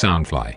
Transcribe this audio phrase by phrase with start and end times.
[0.00, 0.54] Soundfly。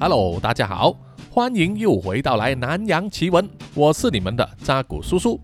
[0.00, 0.98] Hello，大家好，
[1.30, 5.38] 欢迎又回到来南洋奇闻，我是你们的扎古叔叔。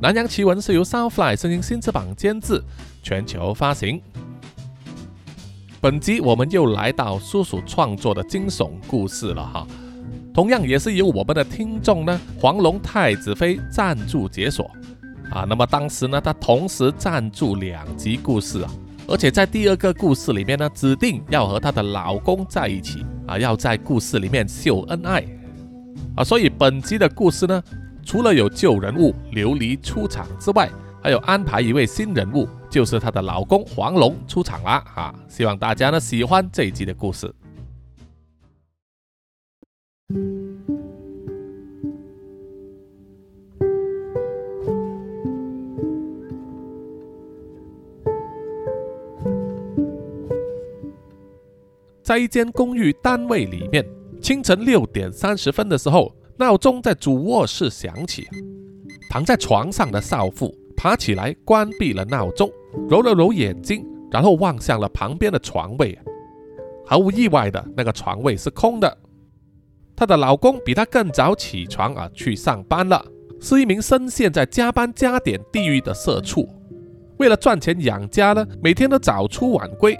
[0.00, 2.60] 南洋奇闻是由 Soundfly 声音新翅膀监制，
[3.00, 4.02] 全球发行。
[5.80, 9.64] 本集我们又来到叔叔创作的惊悚故事了哈，
[10.34, 14.68] 同样也是由我们的听众呢黄龙太子妃赞助解锁
[15.30, 15.46] 啊。
[15.48, 18.70] 那么当时呢，他同时赞助两集故事啊，
[19.08, 25.24] 而且在第二个故事里面呢，指定要和她的老公在一起啊，要在故事里面秀恩爱
[26.16, 26.24] 啊。
[26.24, 27.62] 所以本集的故事呢，
[28.04, 30.70] 除了有旧人物琉璃出场之外，
[31.02, 35.14] 还有安排一位新人物，就是她的老公黄龙出场啦啊！
[35.28, 37.34] 希望大家呢喜欢这一集的故事。
[52.02, 53.84] 在一间公寓单位里面，
[54.20, 58.26] 清晨六点三十分的时候，闹钟在主卧室响起。
[59.08, 62.50] 躺在床上的少妇爬起来，关闭了闹钟，
[62.88, 65.96] 揉了揉眼睛，然后望向了旁边的床位。
[66.84, 68.98] 毫无意外的，那个床位是空的。
[69.94, 73.04] 她的老公比她更早起床啊，去上班了，
[73.40, 76.48] 是一名深陷在加班加点地狱的社畜。
[77.18, 79.96] 为了赚钱养家呢，每天都早出晚归。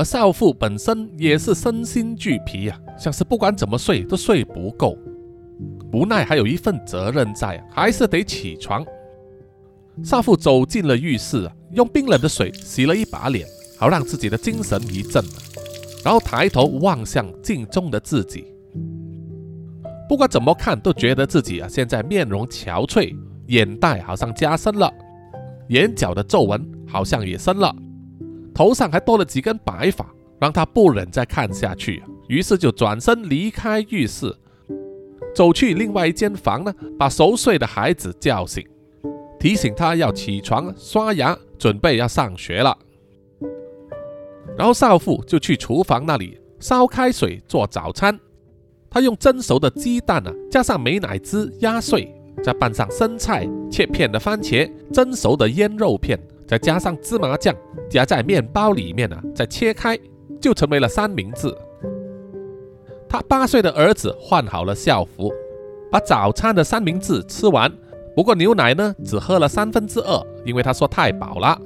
[0.00, 4.96] 而少妇本身也是身心俱疲啊，像是不管怎么睡都睡不够。
[5.92, 8.82] 无奈还有一份责任在，还是得起床。
[10.02, 13.46] 少妇走进了浴室啊，用冰冷的水洗了一把脸，
[13.78, 15.22] 好让自己的精神一振。
[16.02, 18.46] 然后抬头望向镜中的自己，
[20.08, 23.14] 不管怎么看都觉得自己啊现在面容憔悴，
[23.48, 24.90] 眼袋好像加深了，
[25.68, 27.76] 眼角的皱纹好像也深了，
[28.60, 30.04] 头上还多了几根白发，
[30.38, 34.36] 让他不忍再看下去，于是就转身离开浴室。
[35.34, 38.62] 走去另外一间房呢，把熟睡的孩子叫醒，
[39.38, 42.76] 提醒他要起床刷牙，准备要上学了。
[44.58, 48.20] 然后少妇就去厨房那里烧开水做早餐。
[48.90, 52.14] 她用蒸熟的鸡蛋啊，加上美乃滋压碎，
[52.44, 57.54] 再拌上生菜、切片的番茄、蒸熟的腌肉片，再加上芝麻酱，
[57.88, 59.96] 夹在面包里面啊，再切开，
[60.40, 61.48] 就成为了三明治。
[63.08, 65.30] 他八岁的儿子换好了校服，
[65.92, 67.72] 把早餐的三明治吃完。
[68.16, 71.56] 不过牛奶呢，只喝了三分之二，因为他说太饱了。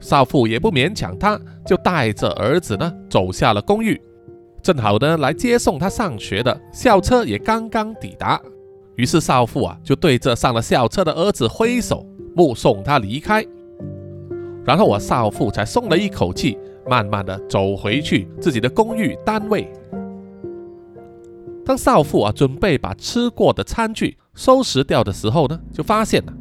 [0.00, 4.02] 少妇也不勉强他，就带着儿子呢走下了公寓。
[4.60, 8.42] 正好呢，来接送他上学的校车也刚刚抵达。
[8.96, 13.46] 于是少妇啊，就对着上了校车的儿子挥手，目送他离开。
[14.64, 16.58] 然后我少妇才松了一口气，
[16.88, 19.70] 慢慢的走回去自己的公寓单位。
[21.66, 26.32] 当少妇啊准备把吃过的餐具收拾掉的时候呢，就发现了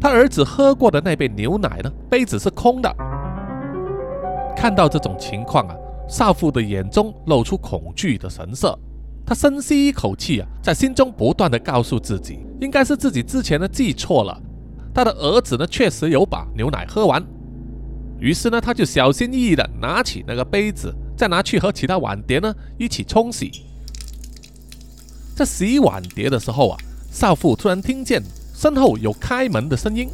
[0.00, 2.92] 他儿子喝过的那杯牛奶呢，杯子是空的。
[4.56, 5.74] 看到这种情况啊，
[6.08, 8.78] 少妇的眼中露出恐惧的神色。
[9.24, 14.40] 她深吸一口气啊，在心中不断的告诉自己，应该是自己之前呢记错了，
[14.92, 17.24] 他的儿子呢确实有把牛奶喝完。
[18.22, 23.50] 于是呢，他就小心翼翼的拿起那个杯子，再拿去和其他碗碟呢一起冲洗。
[25.34, 26.78] 在洗碗碟的时候啊，
[27.10, 28.22] 少妇突然听见
[28.54, 30.08] 身后有开门的声音，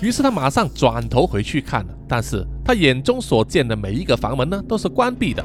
[0.00, 5.44] 于是他马上转头回去看，但是他眼中所见的每一个房门呢都是关闭的。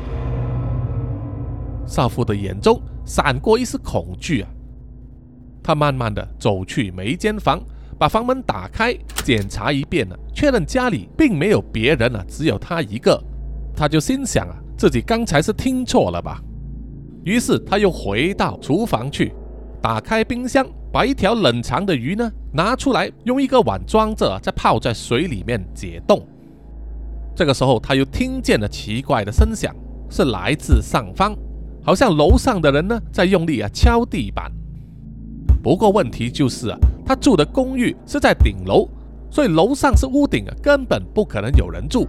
[1.86, 4.50] 少妇的眼中闪过一丝恐惧啊，
[5.62, 7.60] 她慢慢的走去每一间房，
[8.00, 13.22] 把房门打开，检查一遍了，确认家里并没有别人了，只有他一个。
[13.76, 16.42] 他就心想啊，自己刚才是听错了吧。
[17.26, 19.34] 于是他又回到厨房去，
[19.82, 26.26] 打开冰箱，把一条冷藏的鱼呢拿出来，用一个碗装着，再泡在水里面解冻。
[27.36, 29.76] 这个时候，他又听见了奇怪的声响，
[30.10, 31.36] 是来自上方，
[31.84, 34.50] 好像楼上的人呢在用力啊敲地板。
[35.62, 36.78] 不过问题就是啊，
[37.10, 38.88] 他住的公寓是在顶楼，
[39.32, 42.08] 所以楼上是屋顶啊，根本不可能有人住。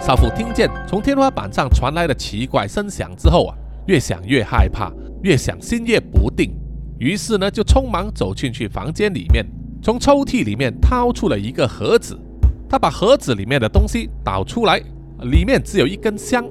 [0.00, 3.54] 少妇听见从天花板上传来的奇怪声响之后啊，
[3.86, 4.90] 越想越害怕，
[5.22, 6.56] 越想心越不定，
[6.98, 9.46] 于是呢就匆忙走进去房间里面，
[9.80, 12.18] 从抽屉里面掏出了一个盒子，
[12.68, 14.82] 他把盒子里面的东西倒出来，
[15.20, 16.44] 里面只有一根香。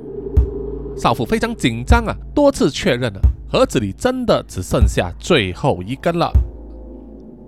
[0.95, 3.19] 少妇非常紧张啊，多次确认了
[3.51, 6.31] 盒子里真的只剩下最后一根了，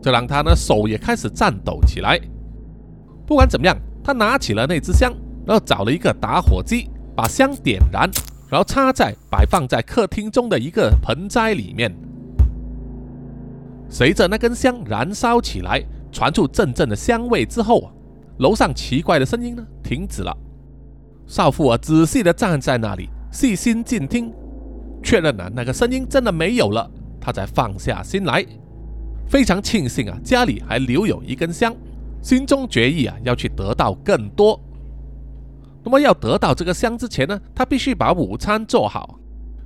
[0.01, 2.19] 这让他呢手也开始颤抖起来。
[3.25, 3.77] 不管怎么样。
[4.05, 5.13] 他拿起了那支香，
[5.45, 8.11] 然后找了一个打火机，把香点燃，
[8.49, 11.89] 然后插在摆放在客厅中的一个盆栽里面。
[13.87, 17.89] 随着那根香燃烧起来，传出阵阵的香味之后，
[18.39, 20.37] 楼上奇怪的声音呢停止了。
[21.25, 24.33] 少妇啊仔细的站在那里，细心静听，
[25.03, 26.89] 确认了那个声音真的没有了，
[27.19, 28.45] 他才放下心来。
[29.27, 31.75] 非常庆幸啊，家里还留有一根香，
[32.21, 34.59] 心中决意啊，要去得到更多。
[35.83, 39.19] 那么要得到这个香之前呢，他必须把午餐做好。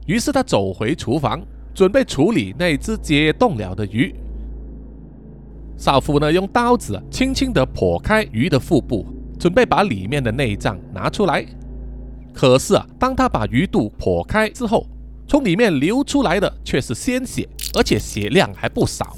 [0.08, 1.42] 于是他走回厨房，
[1.74, 4.16] 准备处理那只解冻了的鱼。
[5.76, 9.06] 少妇呢，用刀子轻轻地剖开鱼的腹部，
[9.38, 11.46] 准备把里面的内脏拿出来。
[12.34, 14.88] 可是啊，当他把鱼肚剖开之后，
[15.28, 19.18] 从里面流出来的却是鲜血，而且血量还不少。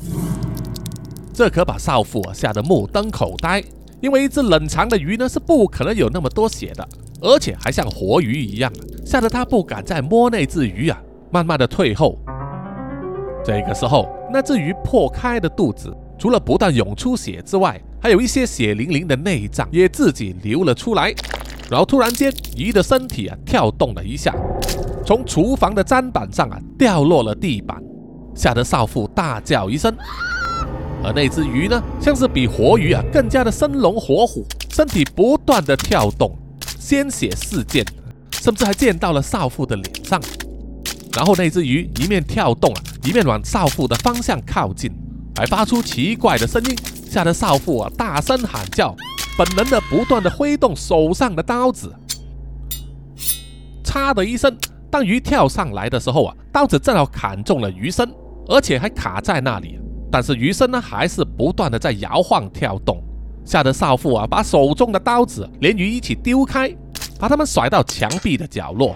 [1.32, 3.64] 这可把少妇吓得目瞪口呆，
[4.02, 6.88] 因为一只冷藏的鱼呢是不可能有那么多血的，
[7.22, 8.72] 而且还像活鱼一样，
[9.06, 11.00] 吓得他不敢再摸那只鱼啊，
[11.32, 12.18] 慢慢的退后。
[13.46, 21.14] 这个时候，那只鱼破开的肚子，除了不断涌出血之外，还有一些血淋淋的内脏也自己流了出来。
[21.70, 24.36] 然后突然间，鱼的身体啊跳动了一下。
[25.10, 27.82] 从厨房的砧板上啊掉落了地板，
[28.36, 29.92] 吓得少妇大叫一声。
[31.04, 36.32] 而那只鱼呢，像是比活鱼啊更加的生龙活虎，身体不断的跳动，
[36.78, 37.84] 鲜血四溅，
[38.34, 40.22] 甚至还溅到了少妇的脸上。
[41.16, 44.92] 然后那只鱼一面跳动啊，一面往少妇的方向靠近，
[45.36, 46.78] 还发出奇怪的声音，
[47.10, 48.96] 吓得少妇啊大声喊叫，
[49.36, 51.92] 本能的不断的挥动手上的刀子。
[53.84, 54.56] 嚓的一声。
[54.92, 58.12] 当鱼跳上来的时候啊，刀子正好砍中了鱼身，
[58.48, 59.80] 而且还卡在那里。
[60.12, 63.00] 但是鱼身呢，还是不断的在摇晃跳动，
[63.46, 66.76] 吓得少妇啊，把手中的刀子连鱼一起丢开，
[67.20, 68.96] 把它们甩到墙壁的角落。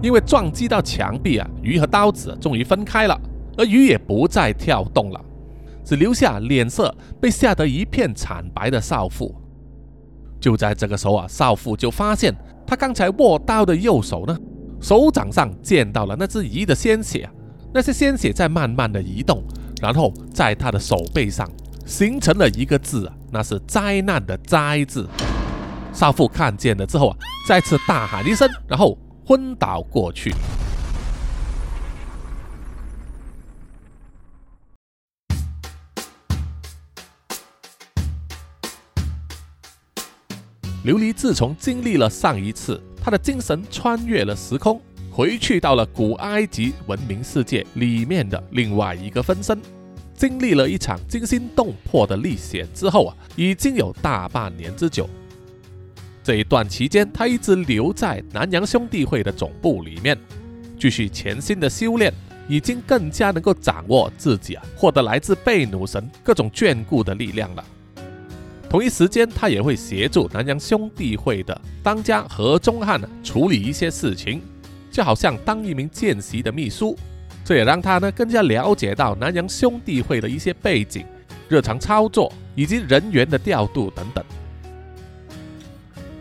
[0.00, 3.20] 因为撞击到墙壁啊，鱼和刀子终于分开了，
[3.56, 5.20] 而鱼也不再跳动了，
[5.84, 9.34] 只留下脸色被吓得一片惨白的少妇。
[10.38, 12.32] 就在这个时候啊，少妇就发现。
[12.68, 14.38] 他刚才握刀的右手呢，
[14.78, 17.26] 手掌上见到了那只鱼的鲜血，
[17.72, 19.42] 那些鲜血在慢慢的移动，
[19.80, 21.50] 然后在他的手背上
[21.86, 25.08] 形成了一个字啊，那是灾难的灾字。
[25.94, 27.16] 少妇看见了之后啊，
[27.48, 30.30] 再次大喊一声，然后昏倒过去。
[40.84, 44.80] 琉璃自从经历了上一次，他的精神穿越了时空，
[45.10, 49.60] 回去到了古埃及文明世界里面的另外一个分身，
[50.14, 55.10] 经历了一场惊心动魄的历险之后啊，已经有大半年之久。
[56.22, 60.16] 这一段期间，他一直留在南洋兄弟会的总部里面，
[60.78, 62.14] 继续潜心的修炼，
[62.46, 67.64] 已经更加能够掌握自己啊，获得来自贝努神各种眷顾的力量了。
[68.68, 74.42] 同一时间，他也会协助南洋兄弟会的当家何宗汉处理一些事情，
[74.90, 76.96] 就好像当一名见习的秘书。
[77.44, 81.06] 这也让他呢更加了解到南洋兄弟会的一些背景、
[81.48, 84.22] 日常操作以及人员的调度等等。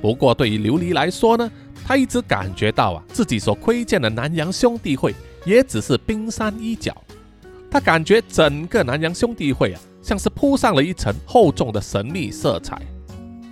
[0.02, 1.52] 不过，对于琉璃来说呢，
[1.86, 6.96] 他一直感觉到啊，自己所窥见的南洋兄弟会也只是冰山一角。
[7.70, 9.82] 他感觉整个南洋兄弟会啊。
[10.08, 12.82] 像是铺上了一层厚重的神秘色彩。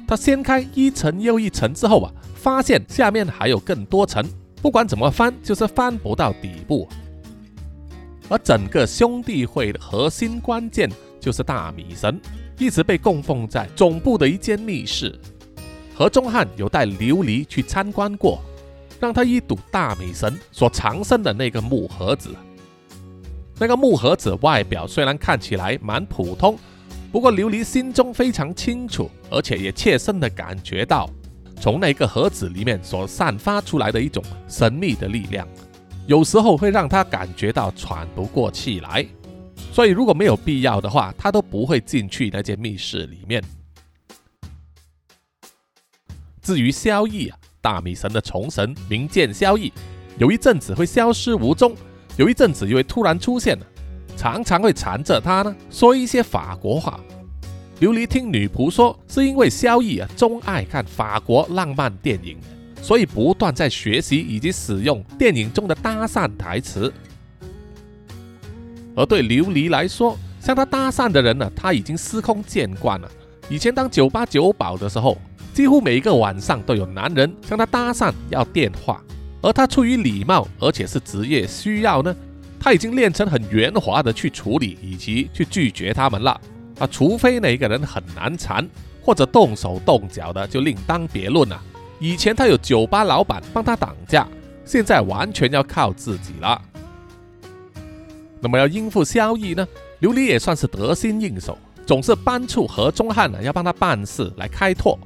[0.08, 4.26] 他掀开一层又一层之后啊，发现下面还有更多层，
[4.62, 6.88] 不管怎么翻，就是翻不到底部。
[8.30, 12.18] 而整个兄弟会的核心关键就是大米神，
[12.58, 15.14] 一直被供奉在总部的一间密室。
[15.94, 18.40] 何中汉有带琉璃去参观过，
[18.98, 22.30] 让他一睹大米神所藏身的那个木盒子。
[23.58, 26.58] 那个木盒子外表虽然看起来蛮普通，
[27.12, 31.10] 不过琉璃心中非常清楚，而且也切身的感觉到，
[31.62, 35.48] 从那个盒子里面所散发出来的一种神秘的力量，
[36.06, 39.06] 有时候会让他感觉到喘不过气来。
[39.72, 43.42] 所以如果没有必要的话，他都不会进去那间密室里面。
[46.42, 49.72] 至于萧逸啊，大米神的虫神名剑萧逸，
[50.18, 51.74] 有一阵子会消失无踪。
[52.18, 53.58] 有一阵子又会突然出现
[54.16, 57.00] 常常会缠着他呢，说一些法国话。
[57.82, 62.38] 琉璃听女仆说，是因为萧逸啊，钟爱看法国浪漫电影，
[62.82, 66.92] 所以不断在学习以及使用电影中的搭讪台词。
[68.96, 73.12] 而对琉璃来说，向他搭讪的人呢，他已经司空见惯了，
[73.50, 75.18] 以前当酒吧酒保的时候，
[75.54, 79.04] 几乎每一个晚上都有男人向他搭讪要电话，
[79.42, 82.16] 而他出于礼貌，而且是职业需要呢，
[82.60, 86.40] 他已经练成很圆滑的去处理以及去拒绝他们了。
[86.80, 88.68] 啊，除非那一个人很难缠，
[89.02, 91.62] 或者动手动脚的，就另当别论了。
[92.00, 94.28] 以前他有酒吧老板帮他挡架，
[94.66, 96.62] 现在完全要靠自己了。
[98.42, 99.66] 那么要应付萧逸呢？
[100.02, 105.00] 琉璃也算是得心应手，总是搬出何中汉呢要帮他办事来开拓，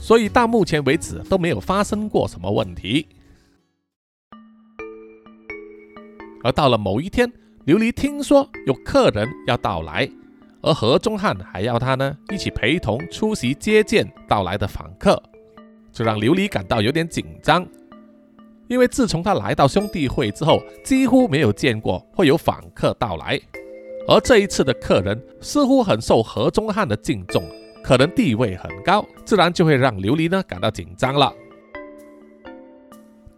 [0.00, 3.06] 所以到目前为止都没有发生过什么问题。
[6.44, 7.26] 而到了某一天，
[7.64, 10.06] 琉璃听说有客人要到来，
[10.60, 15.20] 而何中汉还要他呢一起陪同出席接见到来的访客，
[15.90, 17.66] 这让琉璃感到有点紧张，
[18.68, 23.40] 因为自从他来到兄弟会之后，几乎没有见过会有访客到来。
[24.06, 27.42] 而这一次的客人似乎很受何中汉的敬重，
[27.82, 31.32] 可能地位很高，自然就会让琉璃呢感到紧张了。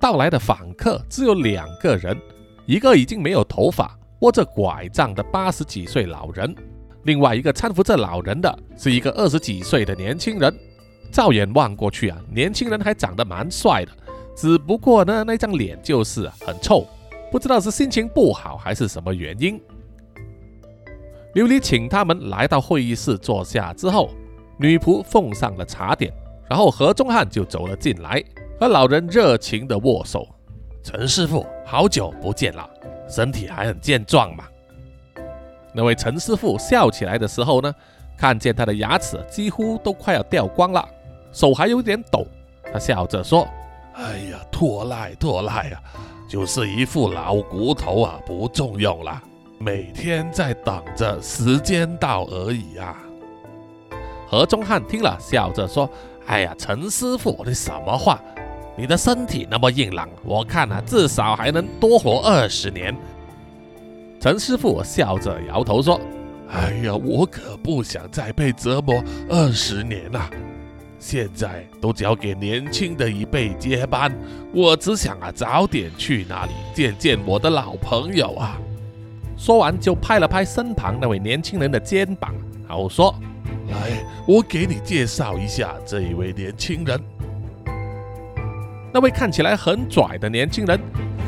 [0.01, 2.21] 到来的访客只有两个人，
[2.67, 6.53] 一个已经没有头发、握着拐杖的八十几岁老人，
[7.05, 10.55] 另外一个搀扶着老人的是一个二十几岁的年轻人。
[11.13, 13.93] 照眼望过去啊，年轻人还长得蛮帅的，
[14.35, 16.85] 只不过呢那张脸就是很臭，
[17.31, 19.61] 不知道是心情不好还是什么原因。
[21.35, 24.11] 琉璃请他们来到会议室坐下之后，
[24.59, 26.13] 女仆奉上了茶点，
[26.51, 28.23] 然后何中汉就走了进来，
[28.59, 30.27] 和老人热情的握手。
[30.87, 32.65] 陈师傅，好久不见了，
[33.09, 34.45] 身体还很健壮嘛？
[35.73, 37.75] 那位陈师傅笑起来的时候呢，
[38.17, 40.89] 看见他的牙齿几乎都快要掉光了，
[41.33, 42.25] 手还有点抖。
[42.73, 43.49] 他笑着说
[43.95, 45.83] ：“哎呀，拖赖拖赖啊，
[46.29, 49.21] 就是一副老骨头啊，不中用了。”
[49.59, 52.97] 每天在等着时间到而已啊！
[54.29, 55.91] 何中汉听了，笑着说
[56.29, 58.23] ：“哎呀，陈师傅，你什么话？
[58.77, 62.95] 你的身体那么硬朗，我看啊，至少还能多活二十年。”
[64.21, 66.01] 陈师傅笑着摇头说
[66.51, 70.29] ：“哎呀，我可不想再被折磨二十年呐！
[70.99, 74.13] 现在都交给年轻的一辈接班，
[74.53, 78.59] 我只想啊，早点去那里见见我的老朋友啊！”
[79.37, 82.35] 说完，就拍了拍身旁那位年轻人的肩膀，
[82.67, 83.15] 然后说
[83.71, 87.01] ：“来，我给你介绍一下这一位年轻人。”
[88.97, 90.81] 那位看起来很拽的年轻人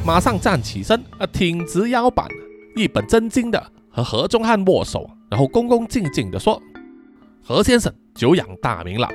[0.03, 2.27] 马上站起身，啊，挺直腰板，
[2.75, 6.59] 一本正经的和何中汉握手，然后恭恭敬敬的说
[7.45, 9.07] ：“何先生，久仰大名了，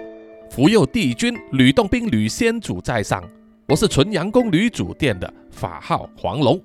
[0.52, 3.24] 福佑帝君吕洞宾吕先祖在上，
[3.70, 6.62] 我是纯阳宫吕祖殿的，法号黄龙。”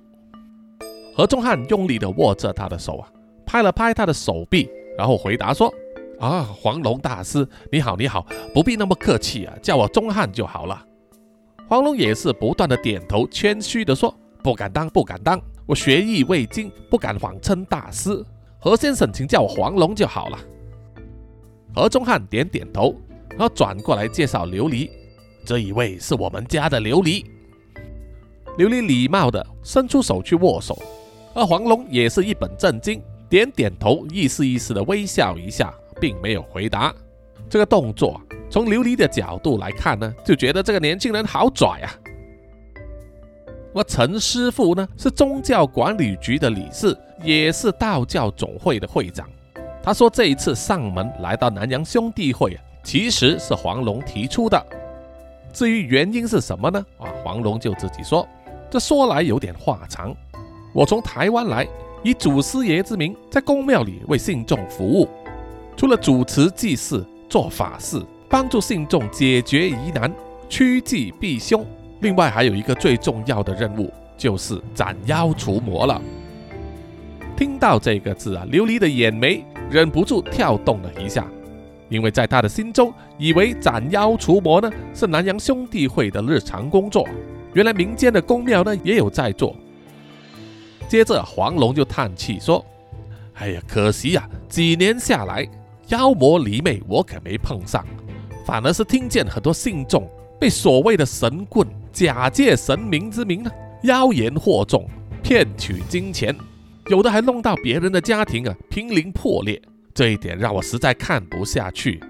[1.17, 3.09] 何中汉用力地握着他的手啊，
[3.47, 5.73] 拍了拍他的手臂，然后回答说
[6.21, 10.85] ：“啊，黄龙大师，你好，你好，不必那么客气啊，叫我中汉就好了。”
[11.69, 14.11] 黄龙也是不断的点头，谦虚的说
[14.43, 18.25] ：“不敢当，不敢当，我学艺未精，不敢谎称大师。
[18.57, 20.39] 何先生，请叫我黄龙就好了。”
[21.75, 22.95] 何中汉点点头，
[23.29, 24.89] 然后转过来介绍琉璃
[25.45, 27.23] ：“这一位是我们家的琉璃。”
[28.57, 30.75] 琉璃礼貌的伸出手去握手。
[31.35, 32.99] 而黄龙也是一本正经，
[33.29, 35.71] 点点头，意思意思的微笑一下，
[36.01, 36.91] 并没有回答。
[37.47, 41.87] 这个动作从琉璃的角度来看呢，就觉得这个年轻人好拽啊。
[43.73, 49.29] 而陈师傅呢，是宗教管理局的理事，也是道教总会的会长。
[49.83, 54.65] 他说这一次上门来到南阳兄弟会啊，其实是黄龙提出的。
[55.53, 56.83] 至于原因是什么呢？
[56.97, 58.27] 啊，黄龙就自己说，
[58.69, 60.15] 这说来有点话长。
[60.73, 61.67] 我从台湾来，
[62.03, 65.07] 以祖师爷之名，在公庙里为信众服务。
[65.77, 70.13] 除了主持祭祀、做法事、帮助信众解决疑难、
[70.47, 71.65] 趋吉避凶，
[72.01, 75.99] 另外还有一个最重要的任务，就是斩妖除魔了。
[77.35, 81.25] 听到这个字啊，琉璃的眼眉忍不住跳动了一下，
[81.89, 87.07] 因为在他的心中，以为斩妖除魔呢是南阳兄弟会的日常工作，
[87.53, 89.55] 原来民间的公庙呢也有在做。
[90.87, 92.63] 接着，黄龙就叹气说
[93.33, 95.47] ：“哎呀，可惜呀，几年下来，
[95.87, 97.83] 妖魔离魅我可没碰上，
[98.49, 103.51] 反而是听见很多信众被所谓的神棍假借神明之名呢，
[103.83, 104.89] 妖言惑众，
[105.21, 106.35] 骗取金钱，
[106.87, 109.61] 有的还弄到别人的家庭啊，濒临破裂。
[109.93, 112.01] 这一点让我实在看不下去，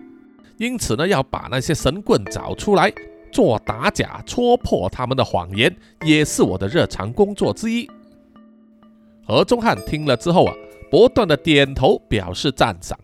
[0.55, 2.89] 因此呢，要把那些神棍找出来，
[3.33, 7.85] 做打假，戳破他们的谎言，也是我的日常工作之一。”
[9.27, 10.53] 何忠汉听了之后啊，
[10.89, 12.97] 不断的点头表示赞赏。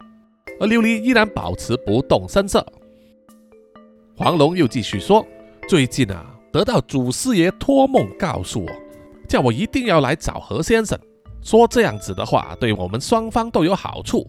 [0.57, 2.65] 而琉璃依然保持不动声色。
[4.17, 5.25] 黄龙又继续说
[5.67, 8.71] ：“最近啊，得到祖师爷托梦告诉我，
[9.27, 10.97] 叫我一定要来找何先生，
[11.41, 14.25] 说这样子的话，对我们双方都有好处。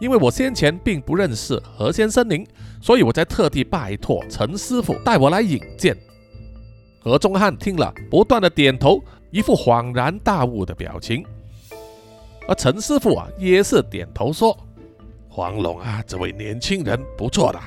[0.00, 2.44] 因为我先前并不认识何先生您，
[2.82, 5.96] 所以我才特地拜托陈师傅带我来引荐。”
[7.00, 11.24] 何中汉听了，不断的点头，一副恍然大悟的表情。
[12.48, 14.58] 而陈师傅啊，也是点头说
[15.30, 17.60] ：“黄龙啊，这位年轻人不错的。”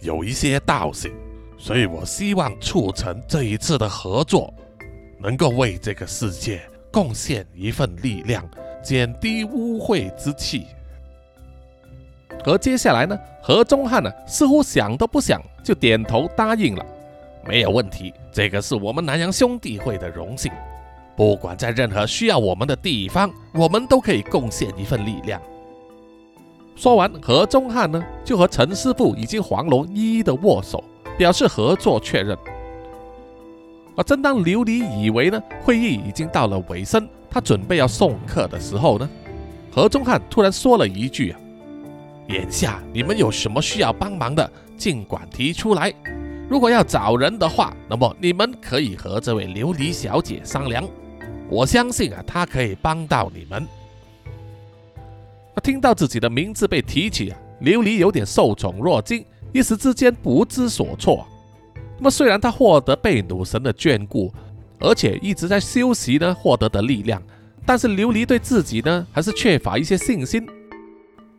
[0.00, 1.12] 有一些道行，
[1.58, 4.52] 所以我希望促成这一次的合作，
[5.18, 6.60] 能够为这个世界
[6.92, 8.48] 贡献一份力量，
[8.82, 10.66] 减低污秽之气。
[12.44, 16.86] 而接下来呢，何中汉呢，似乎想都不想就点头答应了，
[17.44, 20.52] 没有问题，这个是我们南洋兄弟会的荣幸，
[21.16, 25.42] 不管在任何需要我们的地方，我们都可以贡献一份力量。
[26.78, 30.82] 说完，何中汉呢就和陈师傅以及黄龙一一的握手，
[31.18, 32.38] 表示合作确认。
[33.96, 39.10] 而正当琉璃以为呢会议已经到了尾声，他准备要送客的时候呢，
[39.72, 41.40] 何中汉突然说了一句：“啊，
[42.28, 45.92] 眼下你们有什么需要帮忙的，尽管提出来。
[46.48, 50.84] 如果要找人的话，那么你们可以和这位琉璃小姐商量。
[51.50, 53.66] 我相信啊，她可以帮到你们。”
[55.60, 61.26] 听到自己的名字被提起啊，琉璃有点受宠若惊，一时之间不知所措。
[61.96, 64.32] 那么虽然他获得贝努神的眷顾，
[64.78, 67.22] 而且一直在修习呢，获得的力量，
[67.66, 70.46] 但是琉璃对自己呢还是缺乏一些信心。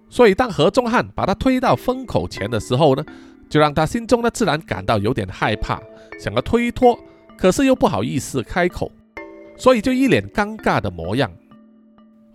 [0.09, 3.05] 所以当何中汉把他推到风口前的时候呢，
[3.49, 5.79] 就让他心中呢自然感到有点害怕，
[6.19, 6.97] 想要推脱，
[7.37, 8.91] 可是又不好意思开口，
[9.55, 11.31] 所以就一脸尴尬的模样。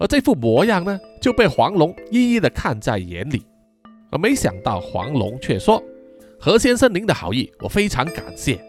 [0.04, 3.42] 而这副模样呢，就被黄龙一一的看在眼里。
[4.11, 5.82] 而没想到黄龙却说
[6.38, 8.62] ：“何先生，您的好意我非常感谢。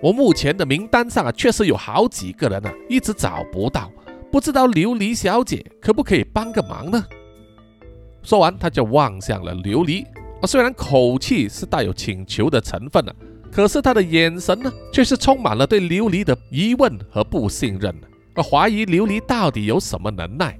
[0.00, 3.92] 我目前的名单上啊，确实有好几个人呢，一直找不到，
[4.32, 7.04] 不知道琉璃小姐可不可以帮个忙呢？”
[8.24, 10.06] 说完，他就望向了琉璃。
[10.46, 13.12] 虽然口气是带有请求的成分呢，
[13.52, 17.94] 可是他的眼神呢，却是充满了对琉璃的疑问和不信任，
[18.34, 20.58] 而怀疑琉璃到底有什么能耐。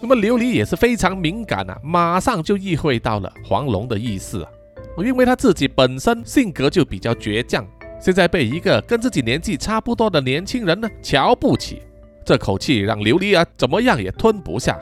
[0.00, 4.50] 那么琉璃也是非常敏感啊，马上就意会到了黄龙的意思啊。
[4.98, 7.66] 因为他自己本身性格就比较倔强，
[8.00, 11.82] 现在被一个跟自己年纪差不多的年轻人呢瞧不起，
[12.24, 14.76] 这口气让琉璃啊怎么样也吞不下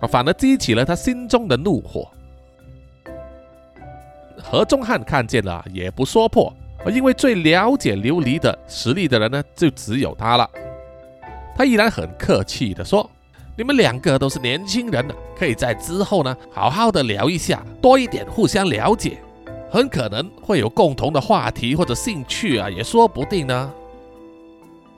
[0.00, 2.08] 啊，反而激起了他心中的怒火。
[4.36, 6.50] 何中汉看见了也不说破，
[6.90, 10.48] 因为最了解琉璃的实力的人呢就只有他了。
[11.56, 13.10] 他依然很客气的说。
[13.58, 19.18] 你们两个都是年轻人了，可以在之后呢好好的聊一下，多一点互相了解，
[19.68, 23.72] 很可能会有共同的话题或者兴趣啊，也说不定呢。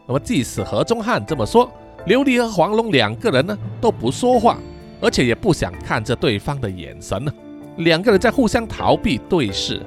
[0.06, 1.72] 那么即使何中汉这么说，
[2.06, 4.58] 琉璃和黄龙两个人呢都不说话，
[5.00, 7.32] 而且也不想看着对方的眼神呢，
[7.78, 9.80] 两个人在互相逃避对视，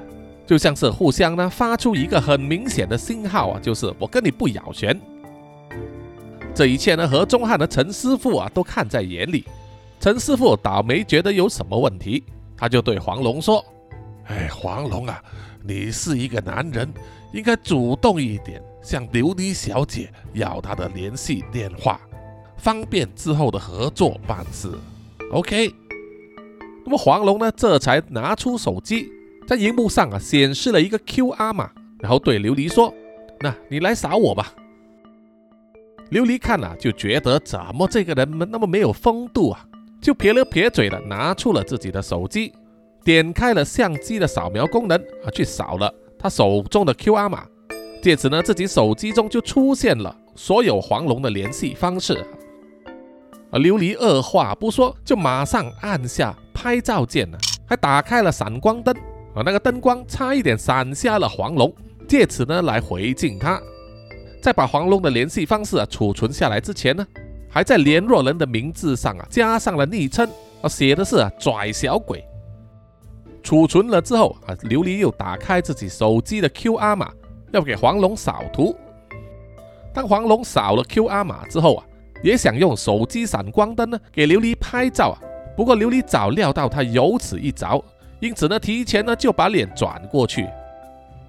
[0.48, 5.00] 就像是互相呢发出一个很明显的信号啊，就是我跟你不咬拳。
[6.56, 9.44] 这一切呢，何中汉和陈师傅啊都看在眼里。
[10.00, 12.24] 陈师傅倒没觉得有什么问题，
[12.56, 13.64] 他就对黄龙说
[14.28, 15.24] ：“哎，黄龙啊，
[15.64, 16.88] 你是一个男人，
[17.32, 22.00] 应该主动一点，向琉璃小姐要她的联系电话，
[22.58, 24.70] 方便之后的合作办事。
[25.32, 25.74] OK。”
[26.86, 29.10] 那么黄龙呢，这才拿出手机，
[29.48, 32.94] 在荧幕上啊显示了一个 QR 码，然后对琉璃说
[33.40, 34.54] ：“那你来扫我吧。”
[36.14, 39.66] 琉璃看了就觉得怎么这个人那么没有风度啊，
[40.00, 42.54] 就撇了撇嘴的拿出了自己的手机，
[43.04, 44.96] 点开了相机的扫描功能
[45.26, 47.44] 啊，去扫了他手中的 QR 码，
[48.00, 52.24] 借此呢自己手机中就出现了所有黄龙的联系方式。
[53.50, 58.94] 而琉璃二话不说就马上按下拍照键呢，还打开了闪光灯
[59.34, 61.74] 啊，那个灯光差一点闪瞎了黄龙，
[62.08, 63.60] 借此呢来回敬他。
[64.44, 67.08] 在把黄龙的联系方式啊储存下来之前呢，
[67.50, 70.30] 还在联络人的名字上啊加上了昵称
[70.62, 72.22] 啊，写的是啊拽小鬼。
[73.42, 77.10] 储存了之后啊，琉璃又打开自己手机的 QR 码，
[77.54, 78.76] 要给黄龙扫图。
[79.94, 81.86] 当黄龙扫了 QR 码之后啊，
[82.22, 85.16] 也想用手机闪光灯呢给琉璃拍照啊，
[85.56, 87.82] 不过琉璃早料到他有此一招，
[88.20, 90.50] 因此呢提前呢就把脸转过去，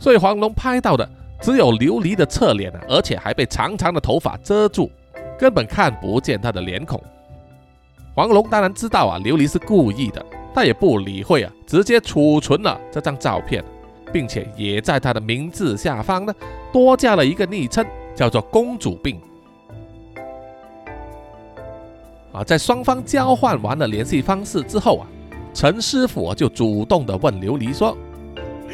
[0.00, 1.08] 所以黄龙拍到的。
[1.44, 4.90] 只有琉璃的侧脸啊，而且还被长长的头发遮住，
[5.38, 6.98] 根本看不见他的脸孔。
[8.14, 13.62] 黄龙当然知道啊，琉璃是故意的，他也不理会啊，直接储存了这张照片，
[14.10, 16.34] 并且也在他的名字下方呢
[16.72, 19.20] 多加了一个昵称，叫做“公主病”。
[22.32, 25.06] 啊，在双方交换完了联系方式之后啊，
[25.52, 27.94] 陈师傅就主动的问琉璃说：“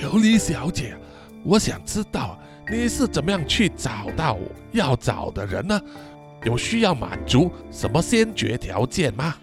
[0.00, 0.94] 琉璃小姐，
[1.42, 2.38] 我想知道
[2.70, 4.38] 你是怎么样去找到
[4.70, 5.80] 要找的人呢？
[6.44, 9.34] 有需要满足什么先决条件吗？”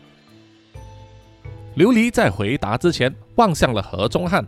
[1.75, 4.47] 琉璃在回答之前望向了何中汉，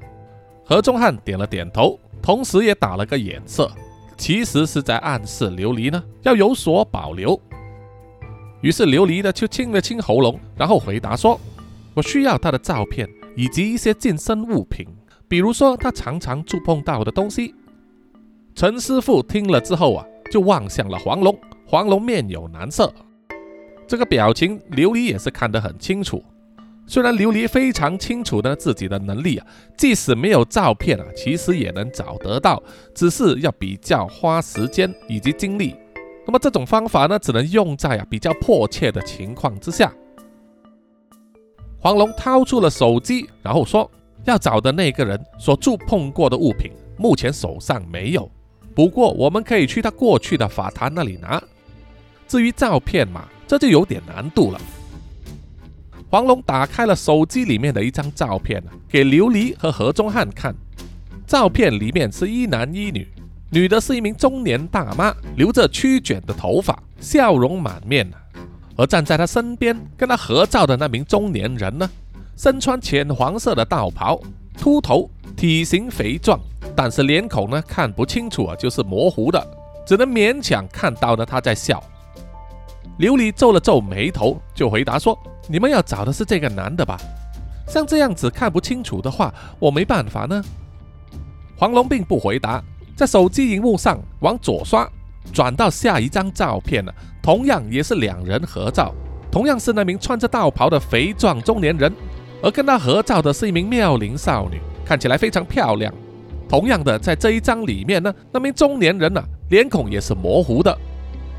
[0.64, 3.70] 何中汉点了点头，同时也打了个眼色，
[4.18, 7.40] 其实是在暗示琉璃呢要有所保留。
[8.62, 11.40] 于是琉璃呢就清了清喉咙，然后回答说
[11.94, 14.88] ：“我需要他的照片以及一些近身物品，
[15.28, 17.54] 比如说他常常触碰到的东西。”
[18.60, 21.34] 陈师傅听了之后啊，就望向了黄龙，
[21.66, 22.94] 黄龙面有难色，
[23.88, 26.22] 这个表情琉璃也是看得很清楚。
[26.86, 32.62] 虽然琉璃非常清楚呢自己的能力啊，即使没有照片啊，其实也能找得到，
[32.94, 35.74] 只是要比较花时间以及精力。
[36.26, 39.90] 那么这种方法呢，只能用在啊比较迫切的情况之下。
[41.78, 43.90] 黄龙掏出了手机，然后说
[44.28, 48.30] ：“要找的那个人所触碰过的物品，目前手上没有。
[48.80, 51.44] 不过我们可以去他过去的法坛那里拿。
[52.30, 54.62] 至于照片嘛，这就有点难度了。”
[56.10, 60.56] 黄龙打开了手机里面的一张照片，给琉璃和何中汉看。
[61.28, 63.06] 照片里面是一男一女。
[63.50, 68.10] 女的是一名中年大妈，留着曲卷的头发，笑容满面。
[68.78, 71.90] 而站在她身边跟她合照的那名中年人呢，
[72.38, 74.18] 身穿浅黄色的道袍，
[74.58, 76.40] 秃头，体型肥壮，
[76.82, 79.48] 但是脸孔呢看不清楚啊，就是模糊的，
[79.86, 81.84] 只能勉强看到呢他在笑。
[83.00, 86.98] 琉璃皱了皱眉头，就回答说：“你们要找的是这个男的吧？
[87.68, 90.42] 像这样子看不清楚的话，我没办法呢。”
[91.60, 92.64] 黄龙并不回答。
[92.96, 94.90] 在手机荧幕上往左刷，
[95.34, 96.96] 转到下一张照片了。
[97.22, 98.96] 同样也是两人合照，
[99.30, 101.94] 同样是那名穿着道袍的肥壮中年人，
[102.42, 105.94] 而跟他合照的是一名妙龄少女，看起来非常漂亮。
[106.50, 110.76] 同样的，在这一张里面呢，那名中年人呢，脸孔也是模糊的。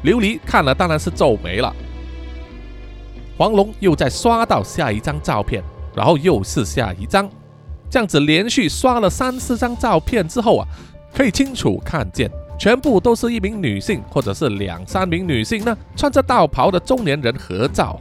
[0.05, 1.75] 琉璃看了当然是皱眉了。
[3.37, 5.63] 黄龙又在刷到下一张照片，
[5.97, 7.29] 然后又是下一张，
[7.91, 10.67] 这样子连续刷了三四张照片之后啊。
[11.13, 17.99] 可以清楚看见，全部都是一名女性，或者是两三名女性呢，穿着道袍的中年人合照。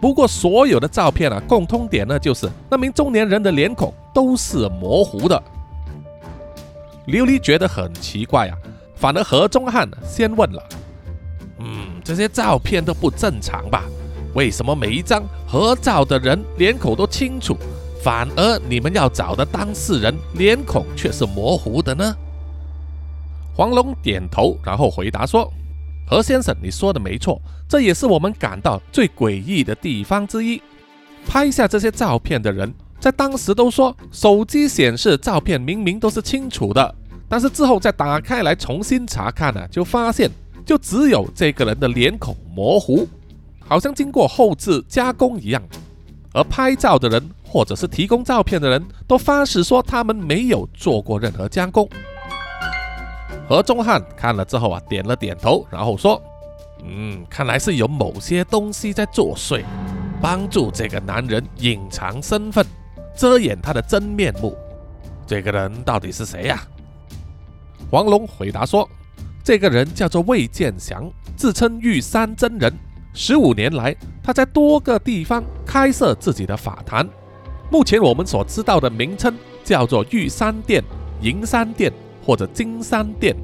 [0.00, 5.40] 不过所有的照片啊，共通点呢，就是那名中年人的脸孔都是模糊的。
[7.06, 8.56] 琉璃觉得很奇怪啊，
[8.94, 10.62] 反而何中汉先问了
[11.58, 13.84] ：“嗯，这些照片都不正常吧？
[14.34, 17.56] 为什么每一张合照的人脸孔都清楚，
[18.02, 22.16] 反而你们要找的当事人脸孔却是模糊的呢？”
[23.54, 25.52] 黄龙点头，然后回答说
[26.08, 27.38] ：“何先生，你说的没错，
[27.68, 30.62] 这也是我们感到最诡异的地方之一。
[31.26, 36.94] 拍下这些照片的人，在当时都说手机显示照片明明都是清楚的，
[37.28, 40.30] 但是之后再打开来重新查看呢，就发现
[40.64, 43.08] 就只有这个人的脸孔模糊，
[43.58, 45.60] 好像经过后置加工一样。
[46.32, 51.88] 而拍照的人或者是提供照片的人都发誓说他们没有做过任何加工。”
[53.48, 56.22] 何中汉看了之后啊，点了点头，然后说
[56.86, 59.64] ：“嗯，看来是有某些东西在作祟，
[60.20, 62.64] 帮助这个男人隐藏身份，
[63.16, 64.56] 遮掩他的真面目。
[65.26, 66.62] 这个人到底是谁呀？”
[67.90, 68.88] 黄龙回答说
[69.44, 72.72] ：“这个人叫做魏建祥，自称玉山真人。
[73.14, 77.08] 十五年来，他在多个地方开设自己的法坛。
[77.70, 80.82] 目前我们所知道的名称叫做玉山殿、
[81.20, 81.92] 银山殿。”
[82.24, 83.34] 或者金山殿，